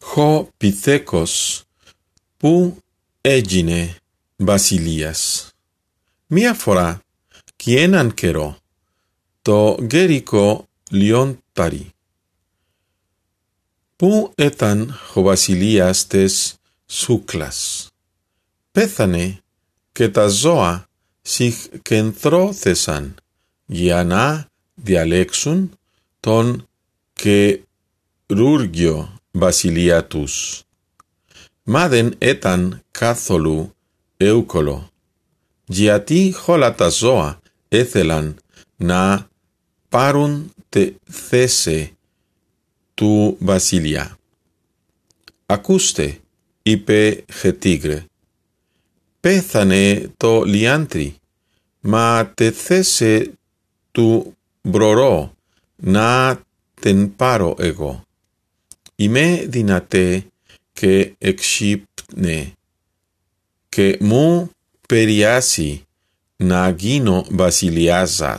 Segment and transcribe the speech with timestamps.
[0.00, 1.62] ho pithecos,
[2.36, 2.76] pu
[3.22, 3.94] egine
[4.36, 5.50] basilias.
[6.26, 7.00] Μία φορά,
[7.56, 8.58] κι έναν καιρό,
[9.42, 11.90] το γερικό λιόνταρι,
[13.96, 16.54] που ήταν ο βασιλείας της
[16.86, 17.88] Σούκλας.
[18.72, 19.40] Πέθανε
[19.92, 20.88] και τα ζώα
[21.22, 23.14] συγκεντρώθεσαν
[23.66, 25.78] για να διαλέξουν
[26.20, 26.68] τον
[29.38, 30.62] βασιλεία τους.
[31.62, 33.74] Μα δεν ήταν καθόλου
[34.16, 34.90] εύκολο,
[35.66, 38.36] γιατί όλα τα ζώα έθελαν
[38.76, 39.28] να
[39.88, 41.96] πάρουν τη θέση
[42.94, 44.18] του βασιλιά.
[45.46, 46.18] «Ακούστε»,
[46.62, 48.04] είπε χετίγρε,
[49.20, 51.16] «πέθανε το λιάντρι,
[51.80, 53.32] μα τη θέση
[53.92, 55.34] του μπρορό
[55.76, 56.40] να
[56.80, 58.05] την πάρω εγώ».
[58.96, 60.26] Είμαι δυνατέ
[60.72, 62.52] και εξύπνε
[63.68, 64.50] και μου
[64.88, 65.82] περιάσει
[66.36, 68.36] να γίνω βασιλιάς Βά,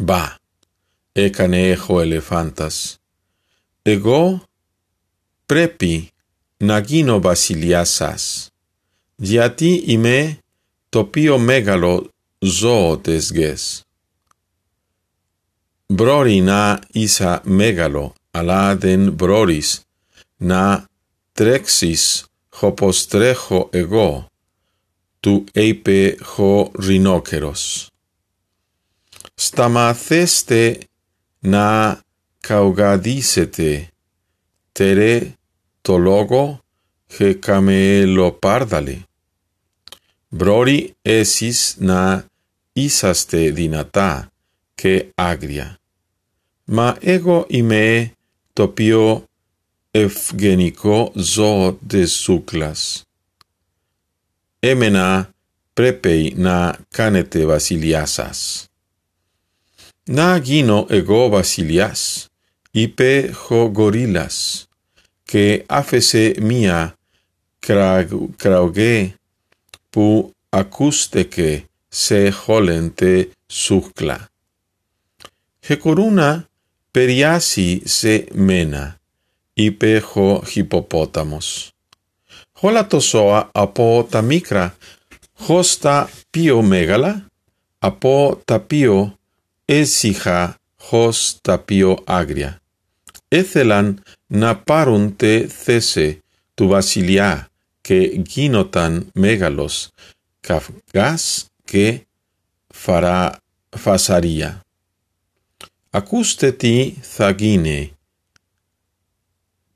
[0.00, 0.34] Μπα,
[1.12, 2.98] έκανε έχω ελεφάντας.
[3.82, 4.42] Εγώ
[5.46, 6.10] πρέπει
[6.56, 7.86] να γίνω βασιλιά
[9.16, 10.38] γιατί είμαι
[10.88, 13.82] το πιο μεγάλο ζώο της γης.
[15.86, 19.80] Μπορεί να είσαι μεγάλο, aladen broris,
[20.40, 20.86] na
[21.34, 22.24] trexis
[22.60, 24.24] hopostrejo ego,
[25.20, 27.90] tu eipe ho rinoceros.
[29.36, 30.86] Stamaceste
[31.42, 31.96] na
[32.40, 33.88] caugadisete,
[34.72, 35.32] tere
[35.82, 36.58] tologo
[37.18, 38.96] he cameelo pardale.
[40.30, 42.22] Brori esis na
[42.74, 44.30] isaste dinata,
[44.76, 45.76] che agria.
[46.66, 48.14] Ma ego ime
[48.54, 49.24] topio
[49.92, 53.04] efgenico zo de suclas.
[54.62, 55.32] Emena
[55.74, 58.68] prepei na canete basiliasas.
[60.06, 62.28] Na gino ego basilias,
[62.72, 64.66] ipe ho gorilas,
[65.24, 66.94] que afese mia
[67.60, 69.14] crag, crauge
[69.90, 74.28] pu acusteque se holente sucla.
[75.62, 76.49] Hecoruna,
[76.90, 78.96] Περιάσει σε μένα,
[79.52, 81.70] είπε ο χιποπόταμος.
[82.60, 84.76] Όλα το ζώα από τα μικρά,
[85.34, 87.26] χως τα πιο μεγάλα,
[87.78, 89.18] από τα πιο
[89.64, 92.60] έσυχα, χως τα πιο άγρια.
[93.28, 96.18] Έθελαν να πάρουν τη θέση
[96.54, 97.48] του βασιλιά
[97.80, 97.96] και
[98.26, 99.88] γίνοταν μεγάλος
[100.40, 102.06] καυγάς και
[102.74, 103.36] φαρά,
[103.76, 104.60] φασαρία
[105.92, 107.90] acusteti thagine,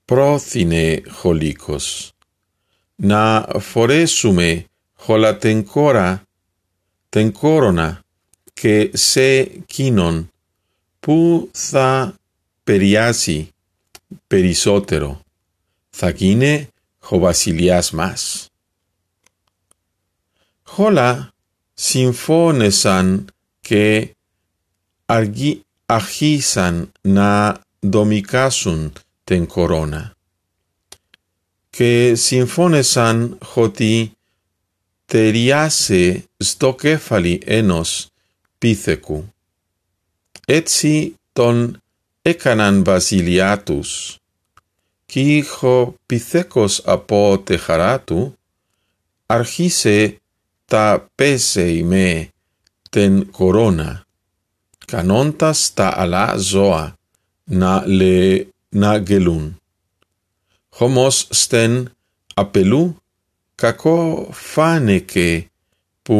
[0.06, 2.14] prothine holikos,
[2.98, 4.66] na foresume
[5.06, 6.20] holatencora,
[7.10, 7.88] tencorona,
[8.54, 10.28] que se kinon,
[11.02, 12.14] pu tha
[12.64, 13.50] periasi,
[14.28, 15.19] perisotero,
[15.98, 16.69] thagine
[17.10, 18.50] ho basilias mas.
[20.78, 21.34] Hola
[21.75, 23.26] sinfonesan
[23.66, 24.14] que
[25.08, 28.93] argi achisan να δομικάσουν
[29.25, 30.12] την κορώνα.
[31.71, 34.12] Και συμφώνησαν ότι
[35.06, 38.09] ταιριάσε στο κέφαλι ενός
[38.59, 39.33] πίθεκου.
[40.47, 41.83] Έτσι τον
[42.23, 44.19] έκαναν βασιλιά τους.
[45.06, 48.39] Και ήχο πίθεκος από τη χαρά του,
[49.27, 50.21] αρχίσε
[50.65, 52.28] τα πέσεϊ με
[52.91, 54.03] την κορώνα
[54.91, 56.84] canontas ta ala zoa
[57.61, 58.47] na le
[58.81, 59.47] na gelun.
[60.78, 61.72] Homos sten
[62.43, 62.83] apelu
[63.61, 63.97] kako
[64.33, 65.28] faneke
[66.05, 66.19] pu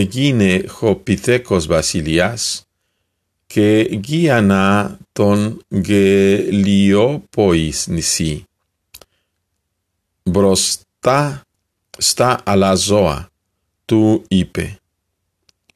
[0.00, 2.44] egine ho pithekos basilias
[3.52, 3.68] ke
[4.06, 4.64] giana
[5.16, 5.40] ton
[5.88, 8.32] gelio pois nisi.
[10.32, 11.20] Brosta
[11.98, 13.16] sta ala zoa
[13.88, 14.66] tu ipe.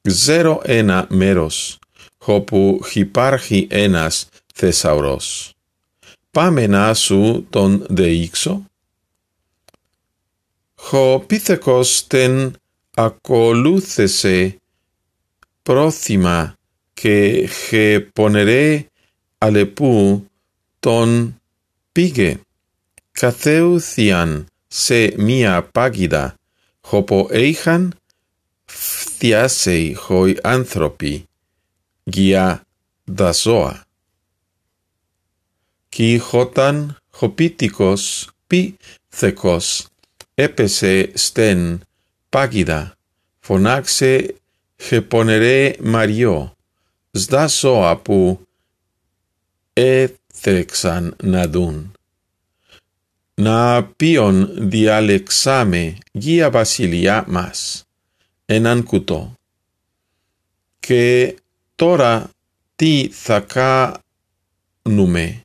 [0.06, 1.84] Zero ena meros
[2.25, 4.23] όπου χυπάρχει enas
[4.55, 5.55] θεσαυρός.
[6.31, 6.67] Πάμε
[7.50, 8.62] ton deixo?
[10.91, 11.37] Ho δεήξω.
[11.59, 12.53] ten τεν
[12.94, 14.56] ακολούθεσε
[15.62, 16.55] πρόθυμα
[16.94, 18.87] και χεπονερέ
[19.38, 20.26] αλεπού
[20.81, 21.41] τον
[21.93, 22.38] πήγε.
[23.12, 26.35] Καθέουθιαν σε μία πάγιδα,
[26.81, 27.94] χωπο είχαν
[28.65, 31.29] φθιάσεοι hoi άνθρωποι
[32.06, 32.65] gia
[33.06, 33.85] dasoa.
[35.91, 38.61] Ki hotan hopitikos pi
[39.19, 39.67] thekos
[40.37, 41.61] epese sten
[42.31, 42.95] pagida
[43.45, 44.35] φωνάξε
[44.77, 46.56] χεπονερέ Μαριό,
[47.11, 48.41] σδάσοα που
[49.73, 51.93] έθεξαν να δουν.
[53.35, 57.85] Να ποιον διαλεξάμε γία βασιλιά μας,
[58.47, 59.37] έναν κουτό,
[60.81, 61.37] και
[61.75, 62.31] Τώρα
[62.76, 63.41] τι θα
[64.82, 65.41] κάνουμε,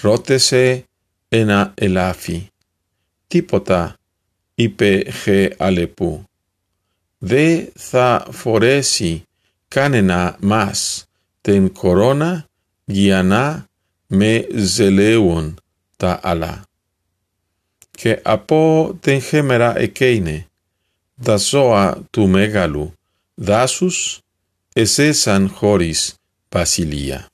[0.00, 0.84] ρώτησε
[1.28, 2.46] ένα ελάφι.
[3.26, 3.94] Τίποτα,
[4.54, 6.24] είπε Χεαλεπού.
[7.18, 9.22] Δεν θα φορέσει
[9.68, 11.04] κανένα μας
[11.40, 12.46] την κορώνα
[12.84, 13.66] για να
[14.06, 15.58] με ζελέουν
[15.96, 16.62] τα άλλα.
[17.90, 20.46] Και από την χέμερα εκείνη,
[21.22, 22.92] τα ζώα του μεγάλου
[23.34, 24.20] δάσους
[24.78, 26.20] Ese es San Joris,
[26.52, 27.32] Basilía.